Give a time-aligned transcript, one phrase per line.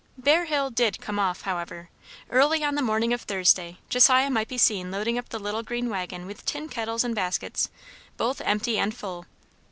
[0.17, 1.91] Bear Hill did "come off," however.
[2.31, 5.91] Early on the morning of Thursday, Josiah might be seen loading up the little green
[5.91, 7.69] waggon with tin kettles and baskets,
[8.17, 9.27] both empty and full.